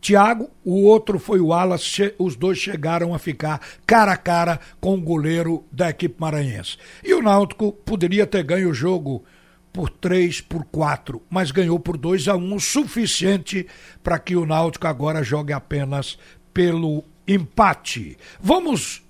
Thiago, 0.02 0.50
o 0.66 0.82
outro 0.84 1.20
foi 1.20 1.40
o 1.40 1.54
Alas, 1.54 1.96
os 2.18 2.36
dois 2.36 2.58
chegaram 2.58 3.14
a 3.14 3.20
ficar 3.20 3.62
cara 3.86 4.14
a 4.14 4.18
cara 4.18 4.60
com 4.80 4.96
o 4.96 5.02
goleiro 5.02 5.64
da 5.72 5.92
equipe 5.92 6.16
maranhense. 6.20 6.76
E 7.04 7.14
o 7.14 7.22
Náutico 7.22 7.72
poderia 7.72 8.26
ter 8.26 8.44
ganho 8.44 8.72
o 8.72 8.74
jogo 8.74 9.24
por 9.72 9.90
3, 9.90 10.42
por 10.42 10.66
4, 10.66 11.22
mas 11.30 11.52
ganhou 11.52 11.80
por 11.80 11.98
2 11.98 12.28
a 12.28 12.36
1, 12.36 12.56
o 12.56 12.60
suficiente 12.60 13.68
para 14.04 14.18
que 14.18 14.36
o 14.36 14.46
Náutico 14.46 14.88
agora 14.88 15.24
jogue 15.24 15.54
apenas 15.54 16.18
pelo 16.52 17.04
empate. 17.28 18.18
Vamos 18.42 19.04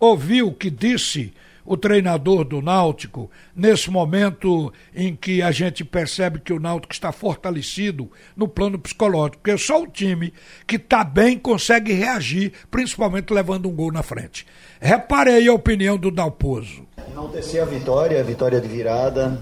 ouvir 0.00 0.42
o 0.42 0.52
que 0.52 0.70
disse 0.70 1.34
o 1.64 1.76
treinador 1.76 2.44
do 2.44 2.60
Náutico, 2.60 3.30
nesse 3.54 3.90
momento 3.90 4.72
em 4.94 5.14
que 5.14 5.42
a 5.42 5.50
gente 5.50 5.84
percebe 5.84 6.40
que 6.40 6.52
o 6.52 6.60
Náutico 6.60 6.92
está 6.92 7.12
fortalecido 7.12 8.10
no 8.36 8.48
plano 8.48 8.78
psicológico, 8.78 9.38
porque 9.38 9.56
só 9.58 9.82
o 9.82 9.86
time 9.86 10.32
que 10.66 10.76
está 10.76 11.04
bem 11.04 11.38
consegue 11.38 11.92
reagir, 11.92 12.52
principalmente 12.70 13.32
levando 13.32 13.68
um 13.68 13.72
gol 13.72 13.92
na 13.92 14.02
frente. 14.02 14.46
Reparei 14.80 15.48
a 15.48 15.52
opinião 15.52 15.96
do 15.96 16.10
Dalpozo. 16.10 16.86
Enaltecer 17.10 17.62
a 17.62 17.66
vitória, 17.66 18.20
a 18.20 18.22
vitória 18.24 18.60
de 18.60 18.68
virada, 18.68 19.40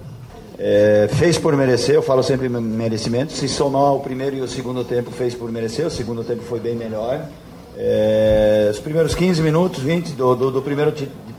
é, 0.63 1.09
fez 1.15 1.39
por 1.39 1.57
merecer, 1.57 1.95
eu 1.95 2.03
falo 2.03 2.23
sempre 2.23 2.47
merecimento. 2.49 3.33
Se 3.33 3.49
somar 3.49 3.95
o 3.95 4.01
primeiro 4.01 4.37
e 4.37 4.41
o 4.43 4.49
segundo 4.49 4.85
tempo, 4.85 5.11
fez 5.11 5.35
por 5.35 5.51
merecer. 5.51 5.87
O 5.87 5.91
segundo 5.91 6.23
tempo 6.23 6.43
foi 6.43 6.61
bem 6.61 6.77
melhor. 6.77 7.27
É, 7.79 8.69
os 8.71 8.79
primeiros 8.79 9.15
15 9.15 9.41
minutos, 9.41 9.83
20 9.83 10.11
do, 10.13 10.35
do, 10.35 10.51
do 10.51 10.61
primeiro 10.61 10.93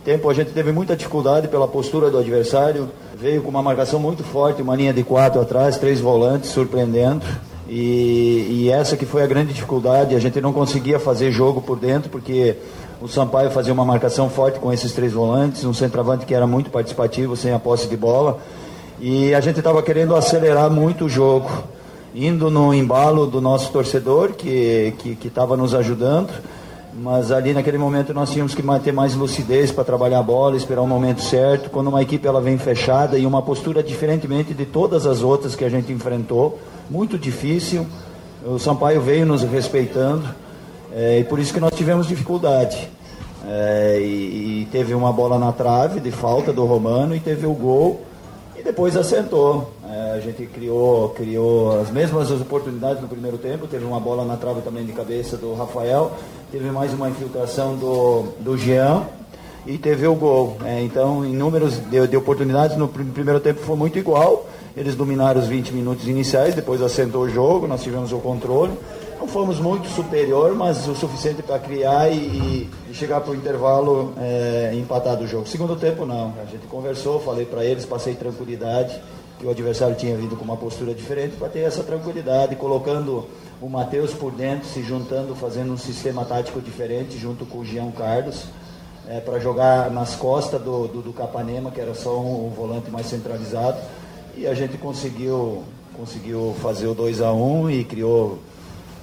tempo 0.03 0.29
a 0.29 0.33
gente 0.33 0.51
teve 0.51 0.71
muita 0.71 0.95
dificuldade 0.95 1.47
pela 1.47 1.67
postura 1.67 2.09
do 2.09 2.17
adversário, 2.17 2.89
veio 3.15 3.41
com 3.41 3.49
uma 3.49 3.61
marcação 3.61 3.99
muito 3.99 4.23
forte, 4.23 4.61
uma 4.61 4.75
linha 4.75 4.93
de 4.93 5.03
quatro 5.03 5.39
atrás, 5.39 5.77
três 5.77 5.99
volantes, 5.99 6.49
surpreendendo. 6.49 7.23
E, 7.69 8.47
e, 8.49 8.69
essa 8.69 8.97
que 8.97 9.05
foi 9.05 9.23
a 9.23 9.27
grande 9.27 9.53
dificuldade, 9.53 10.13
a 10.13 10.19
gente 10.19 10.41
não 10.41 10.51
conseguia 10.51 10.99
fazer 10.99 11.31
jogo 11.31 11.61
por 11.61 11.79
dentro, 11.79 12.09
porque 12.09 12.57
o 13.01 13.07
Sampaio 13.07 13.49
fazia 13.49 13.71
uma 13.71 13.85
marcação 13.85 14.29
forte 14.29 14.59
com 14.59 14.73
esses 14.73 14.91
três 14.91 15.13
volantes, 15.13 15.63
um 15.63 15.73
centroavante 15.73 16.25
que 16.25 16.33
era 16.33 16.45
muito 16.45 16.69
participativo, 16.69 17.37
sem 17.37 17.53
a 17.53 17.59
posse 17.59 17.87
de 17.87 17.95
bola. 17.95 18.39
E 18.99 19.33
a 19.33 19.39
gente 19.39 19.59
estava 19.59 19.81
querendo 19.81 20.15
acelerar 20.15 20.69
muito 20.69 21.05
o 21.05 21.09
jogo, 21.09 21.49
indo 22.13 22.49
no 22.49 22.73
embalo 22.73 23.25
do 23.25 23.39
nosso 23.39 23.71
torcedor, 23.71 24.33
que 24.33 24.93
estava 25.23 25.55
que, 25.55 25.61
nos 25.61 25.73
ajudando. 25.73 26.29
Mas 26.93 27.31
ali 27.31 27.53
naquele 27.53 27.77
momento 27.77 28.13
nós 28.13 28.31
tínhamos 28.31 28.53
que 28.53 28.61
manter 28.61 28.91
mais 28.91 29.15
lucidez 29.15 29.71
para 29.71 29.83
trabalhar 29.83 30.19
a 30.19 30.23
bola, 30.23 30.57
esperar 30.57 30.81
o 30.81 30.87
momento 30.87 31.21
certo. 31.21 31.69
Quando 31.69 31.87
uma 31.87 32.01
equipe 32.01 32.27
ela 32.27 32.41
vem 32.41 32.57
fechada 32.57 33.17
e 33.17 33.25
uma 33.25 33.41
postura 33.41 33.81
diferentemente 33.81 34.53
de 34.53 34.65
todas 34.65 35.05
as 35.05 35.21
outras 35.21 35.55
que 35.55 35.63
a 35.63 35.69
gente 35.69 35.91
enfrentou, 35.91 36.59
muito 36.89 37.17
difícil. 37.17 37.87
O 38.45 38.59
Sampaio 38.59 39.01
veio 39.01 39.25
nos 39.25 39.43
respeitando 39.43 40.27
é, 40.93 41.19
e 41.19 41.23
por 41.23 41.39
isso 41.39 41.53
que 41.53 41.59
nós 41.59 41.73
tivemos 41.73 42.07
dificuldade. 42.07 42.89
É, 43.47 43.99
e, 43.99 44.61
e, 44.61 44.67
teve 44.71 44.93
uma 44.93 45.11
bola 45.11 45.39
na 45.39 45.51
trave 45.51 45.99
de 45.99 46.11
falta 46.11 46.53
do 46.53 46.63
Romano 46.65 47.15
e 47.15 47.19
teve 47.19 47.47
o 47.47 47.53
gol 47.53 48.01
e 48.55 48.61
depois 48.61 48.95
assentou. 48.95 49.71
É, 49.89 50.13
a 50.13 50.19
gente 50.19 50.45
criou, 50.45 51.09
criou 51.09 51.79
as 51.79 51.89
mesmas 51.89 52.29
oportunidades 52.29 53.01
no 53.01 53.07
primeiro 53.07 53.37
tempo. 53.37 53.67
Teve 53.67 53.85
uma 53.85 53.99
bola 53.99 54.23
na 54.25 54.37
trave 54.37 54.61
também 54.61 54.85
de 54.85 54.91
cabeça 54.91 55.37
do 55.37 55.53
Rafael. 55.53 56.11
Teve 56.51 56.69
mais 56.69 56.93
uma 56.93 57.09
infiltração 57.09 57.77
do, 57.77 58.23
do 58.41 58.57
Jean 58.57 59.05
e 59.65 59.77
teve 59.77 60.05
o 60.05 60.13
gol. 60.13 60.57
É, 60.65 60.81
então, 60.83 61.23
em 61.23 61.33
números 61.33 61.77
de, 61.77 62.05
de, 62.05 62.17
oportunidades, 62.17 62.75
no 62.75 62.89
primeiro 62.89 63.39
tempo 63.39 63.61
foi 63.61 63.77
muito 63.77 63.97
igual. 63.97 64.45
Eles 64.75 64.93
dominaram 64.93 65.39
os 65.39 65.47
20 65.47 65.71
minutos 65.71 66.09
iniciais, 66.09 66.53
depois 66.53 66.81
assentou 66.81 67.21
o 67.21 67.29
jogo, 67.29 67.67
nós 67.67 67.81
tivemos 67.81 68.11
o 68.11 68.17
controle. 68.17 68.73
Não 69.17 69.29
fomos 69.29 69.61
muito 69.61 69.87
superior, 69.87 70.53
mas 70.53 70.85
o 70.89 70.93
suficiente 70.93 71.41
para 71.41 71.57
criar 71.57 72.09
e, 72.09 72.69
e 72.89 72.93
chegar 72.93 73.21
para 73.21 73.31
o 73.31 73.35
intervalo 73.35 74.13
é, 74.19 74.73
empatado 74.75 75.23
o 75.23 75.27
jogo. 75.27 75.47
Segundo 75.47 75.77
tempo, 75.77 76.05
não. 76.05 76.33
A 76.41 76.51
gente 76.51 76.67
conversou, 76.67 77.21
falei 77.21 77.45
para 77.45 77.63
eles, 77.63 77.85
passei 77.85 78.13
tranquilidade, 78.13 78.99
que 79.39 79.45
o 79.45 79.49
adversário 79.49 79.95
tinha 79.95 80.17
vindo 80.17 80.35
com 80.35 80.43
uma 80.43 80.57
postura 80.57 80.93
diferente, 80.93 81.37
para 81.37 81.47
ter 81.47 81.59
essa 81.59 81.81
tranquilidade, 81.81 82.57
colocando 82.57 83.25
o 83.61 83.69
Matheus 83.69 84.11
por 84.11 84.31
dentro, 84.31 84.67
se 84.67 84.81
juntando, 84.81 85.35
fazendo 85.35 85.71
um 85.71 85.77
sistema 85.77 86.25
tático 86.25 86.59
diferente, 86.59 87.17
junto 87.17 87.45
com 87.45 87.59
o 87.59 87.65
Jean 87.65 87.91
Carlos 87.91 88.45
é, 89.07 89.19
para 89.19 89.39
jogar 89.39 89.91
nas 89.91 90.15
costas 90.15 90.59
do, 90.61 90.87
do, 90.87 91.01
do, 91.01 91.13
Capanema, 91.13 91.69
que 91.69 91.79
era 91.79 91.93
só 91.93 92.19
um, 92.19 92.47
um, 92.47 92.49
volante 92.49 92.89
mais 92.89 93.05
centralizado. 93.05 93.77
E 94.35 94.47
a 94.47 94.53
gente 94.55 94.77
conseguiu, 94.77 95.63
conseguiu 95.95 96.55
fazer 96.61 96.87
o 96.87 96.95
2 96.95 97.21
a 97.21 97.31
1 97.31 97.61
um 97.61 97.69
e 97.69 97.83
criou 97.83 98.39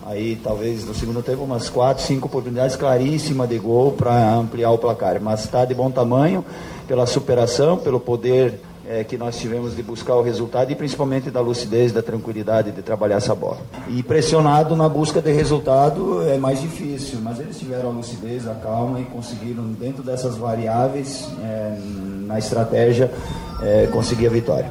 aí 0.04 0.36
talvez 0.42 0.84
no 0.84 0.94
segundo 0.94 1.22
tempo 1.22 1.44
umas 1.44 1.68
quatro, 1.68 2.02
cinco 2.02 2.26
oportunidades 2.26 2.74
claríssimas 2.74 3.48
de 3.48 3.58
gol 3.58 3.92
para 3.92 4.34
ampliar 4.34 4.70
o 4.70 4.78
placar. 4.78 5.20
Mas 5.20 5.44
está 5.44 5.64
de 5.64 5.74
bom 5.74 5.90
tamanho 5.90 6.44
pela 6.86 7.06
superação, 7.06 7.76
pelo 7.76 8.00
poder 8.00 8.60
é, 8.88 9.04
que 9.04 9.18
nós 9.18 9.36
tivemos 9.36 9.76
de 9.76 9.82
buscar 9.82 10.14
o 10.14 10.22
resultado 10.22 10.72
e 10.72 10.74
principalmente 10.74 11.30
da 11.30 11.42
lucidez, 11.42 11.92
da 11.92 12.00
tranquilidade 12.00 12.70
de 12.70 12.80
trabalhar 12.80 13.16
essa 13.16 13.34
bola. 13.34 13.58
E 13.86 14.02
pressionado 14.02 14.74
na 14.74 14.88
busca 14.88 15.20
de 15.20 15.30
resultado 15.30 16.22
é 16.26 16.38
mais 16.38 16.62
difícil, 16.62 17.18
mas 17.22 17.38
eles 17.38 17.58
tiveram 17.58 17.90
a 17.90 17.92
lucidez, 17.92 18.48
a 18.48 18.54
calma 18.54 18.98
e 18.98 19.04
conseguiram, 19.04 19.64
dentro 19.64 20.02
dessas 20.02 20.38
variáveis, 20.38 21.28
é, 21.42 21.76
na 22.26 22.38
estratégia, 22.38 23.10
é, 23.60 23.86
conseguir 23.92 24.28
a 24.28 24.30
vitória. 24.30 24.70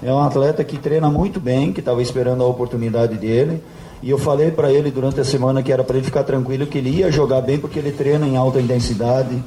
É 0.00 0.12
um 0.12 0.20
atleta 0.20 0.62
que 0.62 0.78
treina 0.78 1.10
muito 1.10 1.40
bem, 1.40 1.72
que 1.72 1.80
estava 1.80 2.00
esperando 2.00 2.44
a 2.44 2.46
oportunidade 2.46 3.16
dele. 3.16 3.62
E 4.00 4.10
eu 4.10 4.18
falei 4.18 4.50
para 4.50 4.72
ele 4.72 4.90
durante 4.90 5.20
a 5.20 5.24
semana 5.24 5.62
que 5.62 5.72
era 5.72 5.82
para 5.82 5.96
ele 5.96 6.06
ficar 6.06 6.22
tranquilo, 6.22 6.66
que 6.66 6.78
ele 6.78 6.90
ia 6.90 7.10
jogar 7.10 7.40
bem 7.40 7.58
porque 7.58 7.78
ele 7.78 7.92
treina 7.92 8.26
em 8.26 8.36
alta 8.36 8.60
intensidade, 8.60 9.42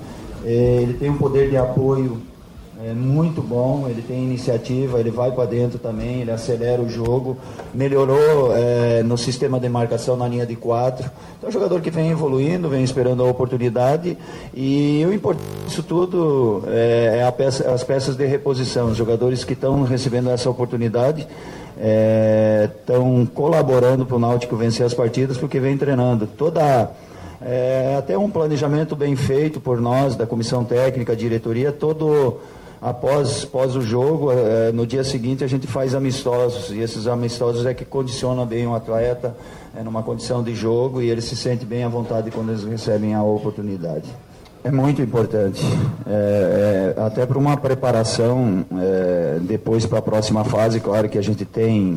é, 0.46 0.80
ele 0.82 0.94
tem 0.94 1.10
um 1.10 1.18
poder 1.18 1.50
de 1.50 1.58
apoio 1.58 2.22
é 2.84 2.94
muito 2.94 3.41
bom, 3.41 3.88
ele 3.88 4.01
tem 4.01 4.24
iniciativa, 4.24 5.00
ele 5.00 5.10
vai 5.10 5.32
para 5.32 5.46
dentro 5.46 5.79
também, 5.79 6.22
ele 6.22 6.32
acelera 6.32 6.82
o 6.82 6.89
jogo, 6.89 7.38
melhorou 7.74 8.53
é, 8.53 9.01
no 9.01 9.17
sistema 9.17 9.60
de 9.60 9.70
marcação 9.70 10.17
na 10.17 10.27
linha 10.27 10.46
de 10.46 10.58
quatro. 10.58 11.10
Então, 11.38 11.48
é 11.48 11.50
um 11.50 11.51
jogador 11.51 11.79
que 11.79 11.89
vem 11.89 12.12
evoluindo, 12.12 12.67
vem 12.67 12.84
esperando 12.84 13.24
a 13.24 13.29
oportunidade 13.29 14.17
e 14.53 15.05
o 15.08 15.13
importante 15.13 15.48
disso 15.65 15.84
tudo 15.84 16.63
é, 16.67 17.22
é 17.25 17.32
peça, 17.32 17.72
as 17.72 17.84
peças 17.84 18.17
de 18.17 18.25
reposição, 18.25 18.88
os 18.88 18.98
jogadores 18.98 19.46
que 19.46 19.53
estão 19.53 19.84
recebendo 19.84 20.29
essa 20.29 20.50
oportunidade 20.50 21.25
estão 22.72 23.22
é, 23.24 23.27
colaborando 23.34 24.05
para 24.05 24.17
o 24.17 24.20
Náutico 24.20 24.55
vencer 24.58 24.86
as 24.86 24.94
partidas 24.94 25.38
porque 25.38 25.62
vem 25.62 25.77
treinando. 25.77 26.27
Toda 26.27 26.91
é, 27.41 27.96
até 27.98 28.17
um 28.17 28.29
planejamento 28.29 28.96
bem 28.96 29.15
feito 29.15 29.62
por 29.62 29.79
nós, 29.79 30.15
da 30.15 30.25
comissão 30.25 30.65
técnica, 30.65 31.15
diretoria, 31.15 31.72
todo 31.72 32.39
após, 32.82 33.44
após 33.44 33.75
o 33.75 33.82
jogo, 33.82 34.32
é, 34.32 34.72
no 34.72 34.86
dia 34.86 35.03
seguinte 35.03 35.44
a 35.44 35.48
gente 35.48 35.67
faz 35.67 35.96
amistosos, 35.96 36.72
e 36.72 36.79
esses 36.79 37.08
amistosos 37.08 37.65
é 37.65 37.74
que 37.74 37.86
condicionam 37.86 38.46
bem 38.46 38.67
o 38.67 38.75
atleta 38.75 39.36
é, 39.75 39.84
numa 39.84 40.03
condição 40.03 40.44
de 40.44 40.55
jogo 40.55 41.01
e 41.01 41.10
ele 41.10 41.22
se 41.22 41.36
sente 41.36 41.65
bem 41.65 41.84
à 41.84 41.89
vontade 41.89 42.32
quando 42.32 42.50
eles 42.50 42.63
recebem 42.63 43.13
a 43.13 43.24
oportunidade. 43.24 44.05
É 44.63 44.72
muito 44.72 45.00
importante, 45.00 45.62
é, 46.08 46.96
é, 46.98 47.01
até 47.01 47.24
para 47.24 47.38
uma 47.38 47.55
preparação 47.55 48.65
é, 48.79 49.38
depois 49.39 49.86
para 49.86 50.00
a 50.00 50.01
próxima 50.01 50.44
fase, 50.44 50.79
claro 50.79 51.08
que 51.08 51.20
a 51.20 51.22
gente 51.22 51.46
tem, 51.46 51.94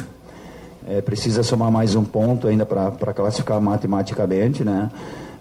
é, 0.87 1.00
precisa 1.00 1.42
somar 1.42 1.70
mais 1.73 1.94
um 1.94 2.04
ponto 2.04 2.47
ainda 2.47 2.66
para 2.66 3.14
classificar 3.14 3.58
matematicamente, 3.58 4.62
né? 4.62 4.90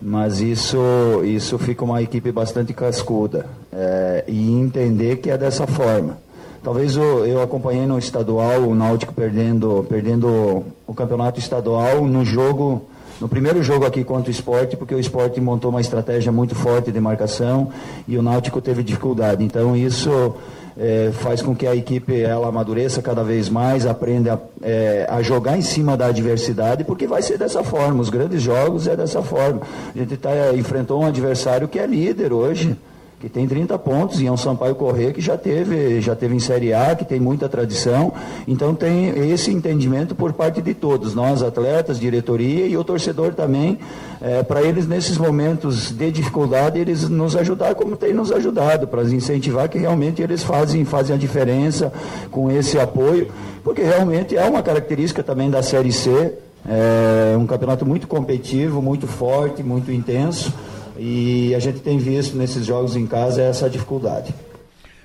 Mas 0.02 0.40
isso, 0.42 0.78
isso 1.24 1.58
fica 1.58 1.84
uma 1.84 2.02
equipe 2.02 2.32
bastante 2.32 2.74
cascuda 2.74 3.46
é, 3.72 4.24
e 4.28 4.52
entender 4.54 5.18
que 5.18 5.30
é 5.30 5.38
dessa 5.38 5.66
forma. 5.66 6.18
Talvez 6.64 6.96
eu, 6.96 7.26
eu 7.26 7.42
acompanhei 7.42 7.86
no 7.86 7.98
estadual 7.98 8.62
o 8.62 8.76
Náutico 8.76 9.14
perdendo, 9.14 9.86
perdendo 9.90 10.66
o 10.86 10.94
campeonato 10.94 11.40
estadual 11.40 12.04
no 12.06 12.26
jogo, 12.26 12.82
no 13.22 13.28
primeiro 13.28 13.64
jogo 13.64 13.86
aqui 13.86 14.04
contra 14.04 14.28
o 14.28 14.32
esporte, 14.32 14.76
porque 14.76 14.94
o 14.94 15.00
esporte 15.00 15.40
montou 15.40 15.70
uma 15.70 15.82
estratégia 15.82 16.32
muito 16.32 16.56
forte 16.56 16.92
de 16.92 17.00
marcação 17.00 17.72
e 18.08 18.18
o 18.18 18.22
Náutico 18.22 18.62
teve 18.62 18.84
dificuldade. 18.84 19.44
Então 19.44 19.76
isso 19.76 20.36
é, 20.80 21.12
faz 21.12 21.42
com 21.42 21.56
que 21.56 21.66
a 21.66 21.76
equipe 21.76 22.22
ela 22.22 22.48
amadureça 22.48 23.02
cada 23.02 23.24
vez 23.24 23.50
mais, 23.50 23.86
aprenda 23.86 24.42
é, 24.62 25.08
a 25.10 25.22
jogar 25.22 25.58
em 25.58 25.62
cima 25.62 25.98
da 25.98 26.08
adversidade, 26.08 26.84
porque 26.84 27.08
vai 27.08 27.22
ser 27.22 27.38
dessa 27.38 27.64
forma. 27.64 28.02
Os 28.02 28.10
grandes 28.10 28.42
jogos 28.42 28.88
é 28.88 28.96
dessa 28.96 29.22
forma. 29.22 29.62
A 29.96 29.98
gente 29.98 30.16
tá, 30.18 30.32
enfrentou 30.56 31.02
um 31.02 31.06
adversário 31.06 31.68
que 31.68 31.80
é 31.80 31.86
líder 31.86 32.32
hoje 32.32 32.78
que 33.20 33.28
tem 33.28 33.48
30 33.48 33.80
pontos, 33.80 34.22
e 34.22 34.28
é 34.28 34.32
um 34.32 34.38
Sampaio 34.38 34.76
Corrêa 34.76 35.12
que 35.12 35.20
já 35.20 35.36
teve, 35.36 36.00
já 36.02 36.16
teve 36.16 36.36
em 36.36 36.40
Série 36.40 36.72
A, 36.72 36.96
que 36.96 37.04
tem 37.04 37.20
muita 37.20 37.50
tradição. 37.50 38.14
Então 38.48 38.76
tem 38.76 39.10
esse 39.32 39.52
entendimento 39.52 40.14
por 40.14 40.34
parte 40.34 40.62
de 40.62 40.76
todos, 40.76 41.16
nós 41.16 41.42
atletas, 41.42 42.00
diretoria 42.00 42.68
e 42.68 42.78
o 42.78 42.84
torcedor 42.84 43.34
também, 43.34 43.80
é, 44.22 44.44
para 44.44 44.62
eles 44.62 44.88
nesses 44.88 45.18
momentos 45.18 45.92
de 45.92 46.12
dificuldade, 46.12 46.78
eles 46.78 47.10
nos 47.10 47.36
ajudar 47.36 47.74
como 47.74 47.98
tem 47.98 48.14
nos 48.14 48.32
ajudado, 48.32 48.88
para 48.88 49.04
incentivar 49.04 49.68
que 49.68 49.80
realmente 49.80 50.22
eles 50.22 50.44
fazem, 50.44 50.86
fazem 50.86 51.16
a 51.16 51.20
diferença 51.20 51.92
com 52.30 52.52
esse 52.52 52.80
apoio, 52.80 53.30
porque 53.64 53.82
realmente 53.82 54.38
é 54.38 54.46
uma 54.46 54.62
característica 54.62 55.24
também 55.24 55.50
da 55.50 55.64
Série 55.64 55.92
C, 55.92 56.36
é 56.68 57.36
um 57.36 57.48
campeonato 57.48 57.86
muito 57.86 58.08
competitivo, 58.08 58.80
muito 58.80 59.08
forte, 59.08 59.64
muito 59.64 59.92
intenso. 59.92 60.54
E 61.00 61.54
a 61.56 61.60
gente 61.60 61.80
tem 61.80 61.98
visto 61.98 62.36
nesses 62.38 62.66
jogos 62.66 62.96
em 62.96 63.06
casa 63.06 63.42
essa 63.42 63.70
dificuldade. 63.70 64.34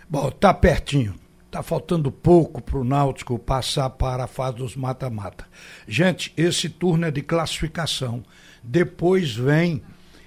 Bom, 0.08 0.30
tá 0.30 0.52
pertinho. 0.52 1.14
Tá 1.50 1.62
faltando 1.62 2.10
pouco 2.10 2.62
para 2.62 2.78
o 2.78 2.84
Náutico 2.84 3.38
passar 3.38 3.90
para 3.90 4.24
a 4.24 4.26
fase 4.26 4.56
dos 4.56 4.74
mata-mata. 4.74 5.44
Gente, 5.86 6.32
esse 6.34 6.68
turno 6.68 7.06
é 7.06 7.10
de 7.10 7.20
classificação. 7.20 8.22
Depois 8.62 9.34
vem 9.34 9.82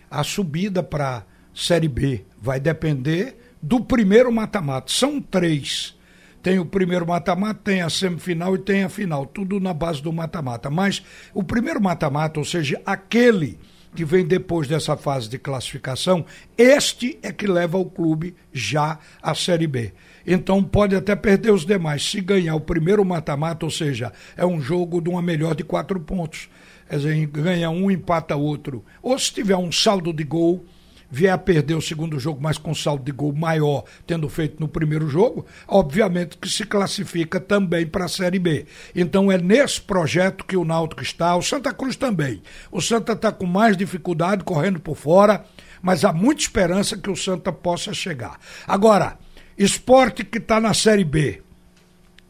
a 0.09 0.23
subida 0.23 0.83
para 0.83 1.25
Série 1.53 1.87
B. 1.87 2.23
Vai 2.39 2.59
depender 2.59 3.37
do 3.59 3.79
primeiro 3.79 4.31
mata-mata. 4.31 4.91
São 4.91 5.19
três. 5.19 5.95
Tem 6.43 6.59
o 6.59 6.65
primeiro 6.65 7.07
mata-mata, 7.07 7.59
tem 7.63 7.81
a 7.81 7.89
semifinal 7.89 8.53
e 8.53 8.59
tem 8.59 8.83
a 8.83 8.89
final. 8.89 9.25
Tudo 9.25 9.59
na 9.59 9.73
base 9.73 10.03
do 10.03 10.13
mata-mata. 10.13 10.69
Mas 10.69 11.03
o 11.33 11.43
primeiro 11.43 11.81
mata-mata, 11.81 12.39
ou 12.39 12.45
seja, 12.45 12.79
aquele 12.85 13.57
que 13.95 14.05
vem 14.05 14.25
depois 14.25 14.67
dessa 14.67 14.97
fase 14.97 15.29
de 15.29 15.39
classificação, 15.39 16.25
este 16.57 17.17
é 17.23 17.31
que 17.31 17.47
leva 17.47 17.77
o 17.77 17.85
clube 17.85 18.35
já 18.53 18.99
à 19.21 19.33
Série 19.33 19.65
B. 19.65 19.93
Então 20.27 20.63
pode 20.63 20.95
até 20.95 21.15
perder 21.15 21.51
os 21.51 21.65
demais. 21.65 22.03
Se 22.03 22.19
ganhar 22.19 22.55
o 22.55 22.61
primeiro 22.61 23.05
mata-mata, 23.05 23.65
ou 23.65 23.71
seja, 23.71 24.11
é 24.35 24.45
um 24.45 24.59
jogo 24.59 25.01
de 25.01 25.09
uma 25.09 25.21
melhor 25.21 25.55
de 25.55 25.63
quatro 25.63 25.99
pontos. 25.99 26.49
Quer 26.89 26.97
dizer, 26.97 27.25
ganha 27.27 27.69
um, 27.69 27.89
empata 27.89 28.35
outro. 28.35 28.83
Ou 29.01 29.17
se 29.17 29.33
tiver 29.33 29.57
um 29.57 29.71
saldo 29.71 30.13
de 30.13 30.23
gol, 30.23 30.65
vier 31.09 31.31
a 31.31 31.37
perder 31.37 31.75
o 31.75 31.81
segundo 31.81 32.19
jogo, 32.19 32.39
mas 32.41 32.57
com 32.57 32.73
saldo 32.73 33.03
de 33.03 33.11
gol 33.11 33.33
maior, 33.33 33.83
tendo 34.05 34.27
feito 34.29 34.59
no 34.59 34.67
primeiro 34.67 35.07
jogo, 35.07 35.45
obviamente 35.67 36.37
que 36.37 36.49
se 36.49 36.65
classifica 36.65 37.39
também 37.39 37.85
para 37.85 38.05
a 38.05 38.09
Série 38.09 38.39
B. 38.39 38.65
Então 38.95 39.31
é 39.31 39.37
nesse 39.37 39.81
projeto 39.81 40.45
que 40.45 40.57
o 40.57 40.65
Náutico 40.65 41.03
está, 41.03 41.35
o 41.35 41.41
Santa 41.41 41.73
Cruz 41.73 41.95
também. 41.95 42.41
O 42.71 42.81
Santa 42.81 43.13
está 43.13 43.31
com 43.31 43.45
mais 43.45 43.77
dificuldade, 43.77 44.43
correndo 44.43 44.79
por 44.79 44.95
fora, 44.95 45.45
mas 45.81 46.03
há 46.03 46.11
muita 46.11 46.41
esperança 46.41 46.97
que 46.97 47.09
o 47.09 47.15
Santa 47.15 47.51
possa 47.51 47.93
chegar. 47.93 48.39
Agora, 48.67 49.17
esporte 49.57 50.23
que 50.23 50.37
está 50.37 50.59
na 50.59 50.73
Série 50.73 51.03
B 51.03 51.41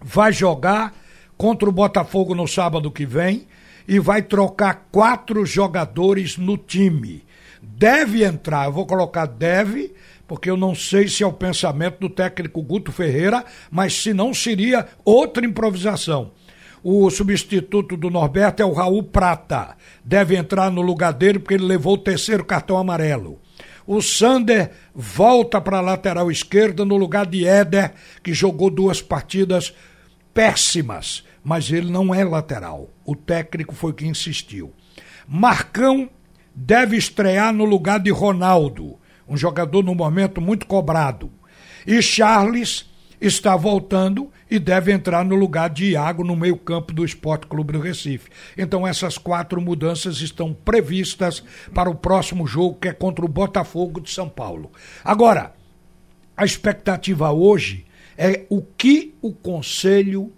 vai 0.02 0.32
jogar 0.32 0.94
contra 1.38 1.68
o 1.68 1.72
Botafogo 1.72 2.36
no 2.36 2.48
sábado 2.48 2.92
que 2.92 3.06
vem 3.06 3.48
e 3.88 4.00
vai 4.00 4.22
trocar 4.22 4.88
quatro 4.92 5.46
jogadores 5.46 6.38
no 6.38 6.58
time. 6.58 7.24
Deve 7.66 8.24
entrar, 8.24 8.66
eu 8.66 8.72
vou 8.72 8.86
colocar 8.86 9.26
deve, 9.26 9.94
porque 10.28 10.50
eu 10.50 10.58
não 10.58 10.74
sei 10.74 11.08
se 11.08 11.24
é 11.24 11.28
o 11.28 11.34
pensamento 11.34 12.00
do 12.00 12.10
técnico 12.10 12.62
Guto 12.62 12.92
Ferreira, 12.92 13.44
mas 13.70 13.94
se 13.94 14.14
não 14.14 14.34
seria 14.34 14.88
outra 15.04 15.46
improvisação. 15.46 16.32
O 16.84 17.10
substituto 17.10 17.98
do 17.98 18.10
Norberto 18.10 18.62
é 18.62 18.66
o 18.66 18.74
Raul 18.74 19.04
Prata. 19.04 19.76
Deve 20.04 20.36
entrar 20.36 20.72
no 20.72 20.82
lugar 20.82 21.14
dele 21.14 21.40
porque 21.40 21.56
ele 21.56 21.66
levou 21.66 21.96
o 21.96 21.98
terceiro 21.98 22.46
cartão 22.46 22.78
amarelo. 22.78 23.40
O 23.88 24.02
Sander 24.02 24.72
volta 24.94 25.60
para 25.60 25.78
a 25.78 25.82
lateral 25.82 26.32
esquerda 26.32 26.86
no 26.86 26.96
lugar 26.96 27.26
de 27.26 27.48
Éder, 27.48 27.94
que 28.24 28.34
jogou 28.34 28.70
duas 28.70 29.02
partidas 29.02 29.74
péssimas 30.34 31.24
mas 31.46 31.72
ele 31.72 31.92
não 31.92 32.14
é 32.14 32.24
lateral. 32.24 32.90
O 33.06 33.16
técnico 33.16 33.76
foi 33.76 33.94
quem 33.94 34.10
insistiu. 34.10 34.74
Marcão 35.28 36.10
deve 36.56 36.96
estrear 36.96 37.54
no 37.54 37.66
lugar 37.66 38.00
de 38.00 38.10
Ronaldo, 38.10 38.98
um 39.28 39.36
jogador 39.36 39.84
no 39.84 39.94
momento 39.94 40.40
muito 40.40 40.66
cobrado. 40.66 41.30
E 41.86 42.02
Charles 42.02 42.90
está 43.20 43.56
voltando 43.56 44.32
e 44.50 44.60
deve 44.60 44.92
entrar 44.92 45.26
no 45.26 45.36
lugar 45.36 45.70
de 45.70 45.92
Iago 45.92 46.24
no 46.24 46.36
meio-campo 46.36 46.94
do 46.94 47.04
Esporte 47.04 47.48
Clube 47.48 47.74
do 47.74 47.80
Recife. 47.80 48.30
Então 48.58 48.88
essas 48.88 49.18
quatro 49.18 49.60
mudanças 49.60 50.22
estão 50.22 50.54
previstas 50.54 51.44
para 51.74 51.90
o 51.90 51.96
próximo 51.96 52.48
jogo 52.48 52.80
que 52.80 52.88
é 52.88 52.94
contra 52.94 53.26
o 53.26 53.30
Botafogo 53.30 54.00
de 54.00 54.12
São 54.12 54.30
Paulo. 54.30 54.72
Agora, 55.04 55.54
a 56.38 56.46
expectativa 56.46 57.32
hoje 57.32 57.86
é 58.18 58.46
o 58.50 58.62
que 58.62 59.16
o 59.22 59.34
conselho 59.34 60.32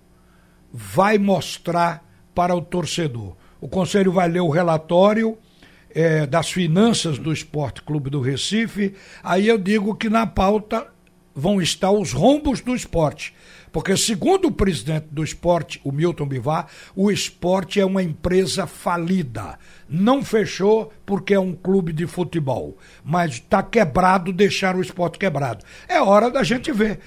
vai 0.72 1.18
mostrar 1.18 2.04
para 2.34 2.56
o 2.56 2.62
torcedor. 2.62 3.36
O 3.60 3.68
Conselho 3.68 4.12
vai 4.12 4.30
ler 4.30 4.42
o 4.42 4.50
relatório 4.50 5.38
é, 5.98 6.28
das 6.28 6.52
finanças 6.52 7.18
do 7.18 7.34
Esporte 7.34 7.82
Clube 7.82 8.12
do 8.12 8.22
Recife. 8.22 8.94
Aí 9.24 9.48
eu 9.48 9.58
digo 9.58 9.96
que 9.96 10.12
na 10.12 10.28
pauta 10.28 10.86
vão 11.34 11.60
estar 11.60 11.90
os 11.90 12.14
rombos 12.14 12.62
do 12.62 12.76
esporte. 12.76 13.34
Porque, 13.72 13.98
segundo 13.98 14.48
o 14.48 14.52
presidente 14.52 15.08
do 15.12 15.24
esporte, 15.24 15.82
o 15.84 15.92
Milton 15.92 16.28
Bivar, 16.28 16.68
o 16.96 17.12
esporte 17.12 17.80
é 17.80 17.86
uma 17.86 18.04
empresa 18.04 18.68
falida. 18.68 19.58
Não 19.90 20.24
fechou 20.24 20.94
porque 21.04 21.34
é 21.34 21.40
um 21.40 21.54
clube 21.54 21.92
de 21.92 22.06
futebol. 22.06 22.78
Mas 23.04 23.34
está 23.34 23.64
quebrado, 23.64 24.32
deixar 24.32 24.76
o 24.76 24.82
esporte 24.82 25.18
quebrado. 25.18 25.66
É 25.88 26.00
hora 26.00 26.30
da 26.30 26.44
gente 26.44 26.72
ver 26.72 27.00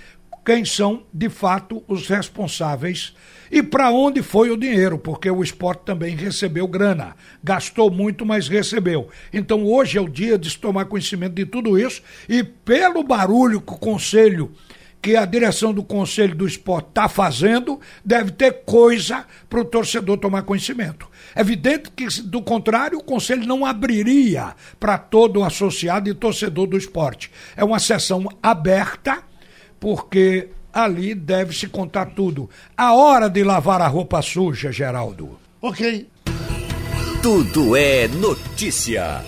quem 0.44 0.64
são, 0.64 1.04
de 1.12 1.28
fato, 1.28 1.82
os 1.87 2.09
responsáveis 2.09 3.14
e 3.50 3.62
para 3.62 3.90
onde 3.90 4.23
foi 4.23 4.50
o 4.50 4.56
dinheiro, 4.56 4.97
porque 4.97 5.28
o 5.28 5.42
esporte 5.42 5.82
também 5.85 6.14
recebeu 6.14 6.68
grana. 6.68 7.16
Gastou 7.42 7.90
muito, 7.90 8.25
mas 8.25 8.47
recebeu. 8.47 9.09
Então 9.32 9.64
hoje 9.64 9.99
é 9.99 10.00
o 10.00 10.09
dia 10.09 10.38
de 10.38 10.49
se 10.49 10.59
tomar 10.59 10.85
conhecimento 10.85 11.35
de 11.35 11.44
tudo 11.44 11.76
isso 11.78 12.00
e 12.28 12.44
pelo 12.44 13.02
barulho 13.02 13.61
que 13.61 13.73
o 13.73 13.78
conselho 13.78 14.52
que 15.02 15.16
a 15.16 15.25
direção 15.25 15.73
do 15.73 15.82
Conselho 15.82 16.35
do 16.35 16.47
Esporte 16.47 16.90
está 16.90 17.09
fazendo, 17.09 17.80
deve 18.04 18.32
ter 18.32 18.64
coisa 18.64 19.25
para 19.49 19.61
o 19.61 19.64
torcedor 19.64 20.18
tomar 20.18 20.42
conhecimento. 20.42 21.09
É 21.35 21.40
evidente 21.40 21.90
que, 21.90 22.06
do 22.23 22.43
contrário, 22.43 22.99
o 22.99 23.02
Conselho 23.02 23.47
não 23.47 23.65
abriria 23.65 24.54
para 24.78 24.99
todo 24.99 25.43
associado 25.43 26.10
e 26.10 26.15
torcedor 26.15 26.67
do 26.67 26.76
esporte. 26.76 27.30
É 27.56 27.65
uma 27.65 27.78
sessão 27.78 28.28
aberta 28.43 29.25
porque 29.80 30.50
ali 30.73 31.14
deve 31.14 31.52
se 31.54 31.66
contar 31.66 32.10
tudo. 32.14 32.49
A 32.76 32.95
hora 32.95 33.28
de 33.28 33.43
lavar 33.43 33.80
a 33.80 33.88
roupa 33.88 34.23
suja, 34.23 34.71
Geraldo. 34.71 35.38
Ok. 35.60 36.06
Tudo 37.23 37.75
é 37.75 38.06
notícia. 38.06 39.23